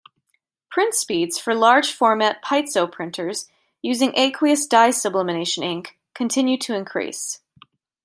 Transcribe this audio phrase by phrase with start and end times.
[0.71, 3.47] Print speeds for large-format piezo printers
[3.83, 7.39] using aqueous dye sublimation ink continue to increase.